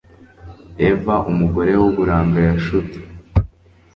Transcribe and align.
Eva, 0.89 1.15
umugore 1.31 1.71
w’uburanga 1.81 2.39
yashutswe 2.47 3.01